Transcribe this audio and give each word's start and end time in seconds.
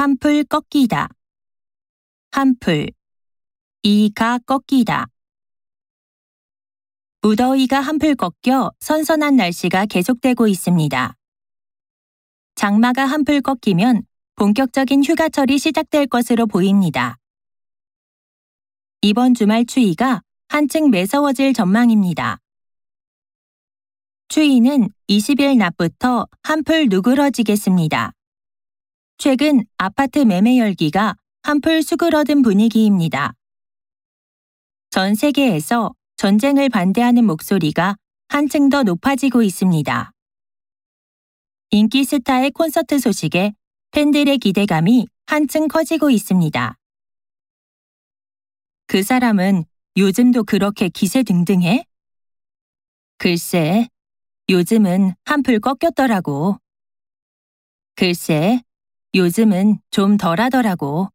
한풀 0.00 0.44
꺾이다. 0.44 1.10
한풀. 2.30 2.90
이가 3.82 4.38
꺾이다. 4.46 5.08
무더위가 7.20 7.80
한풀 7.80 8.14
꺾여 8.14 8.72
선선한 8.80 9.36
날씨가 9.36 9.84
계속되고 9.84 10.46
있습니다. 10.46 11.14
장마가 12.54 13.04
한풀 13.04 13.42
꺾이면 13.42 14.04
본격적인 14.36 15.04
휴가철이 15.04 15.58
시작될 15.58 16.06
것으로 16.06 16.46
보입니다. 16.46 17.18
이번 19.02 19.34
주말 19.34 19.66
추위가 19.66 20.22
한층 20.48 20.88
매서워질 20.88 21.52
전망입니다. 21.52 22.40
추위는 24.28 24.88
20일 25.10 25.58
낮부터 25.58 26.26
한풀 26.42 26.86
누그러지겠습니다. 26.88 28.14
최근 29.20 29.66
아파트 29.76 30.20
매매 30.20 30.58
열기가 30.58 31.14
한풀 31.42 31.82
수그러든 31.82 32.40
분위기입니다. 32.40 33.34
전 34.88 35.14
세계에서 35.14 35.94
전쟁을 36.16 36.70
반대하는 36.70 37.26
목소리가 37.26 37.96
한층 38.28 38.70
더 38.70 38.82
높아지고 38.82 39.42
있습니다. 39.42 40.12
인기 41.68 42.04
스타의 42.04 42.50
콘서트 42.52 42.98
소식에 42.98 43.52
팬들의 43.90 44.38
기대감이 44.38 45.06
한층 45.26 45.68
커지고 45.68 46.08
있습니다. 46.08 46.78
그 48.86 49.02
사람은 49.02 49.66
요즘도 49.98 50.44
그렇게 50.44 50.88
기세 50.88 51.22
등등해? 51.24 51.84
글쎄, 53.18 53.86
요즘은 54.48 55.12
한풀 55.26 55.60
꺾였더라고. 55.60 56.56
글쎄, 57.96 58.62
요즘은 59.14 59.78
좀 59.90 60.16
덜하더라고. 60.16 61.10